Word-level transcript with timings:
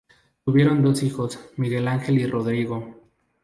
Tuvieron 0.43 0.81
dos 0.81 1.03
hijos, 1.03 1.37
Miguel 1.57 1.87
Ángel 1.87 2.17
y 2.17 2.25
Rodrigo. 2.25 2.99